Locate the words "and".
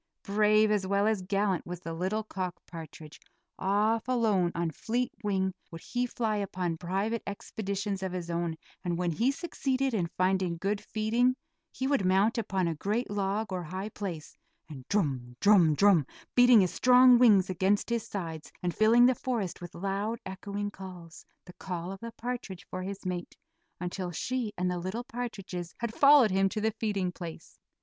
8.83-8.97, 14.67-14.87, 18.63-18.73, 24.57-24.71